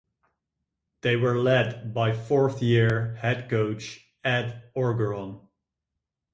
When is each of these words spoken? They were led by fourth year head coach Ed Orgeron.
They 1.01 1.15
were 1.15 1.37
led 1.37 1.93
by 1.93 2.13
fourth 2.13 2.59
year 2.63 3.13
head 3.19 3.47
coach 3.51 4.03
Ed 4.23 4.71
Orgeron. 4.75 5.47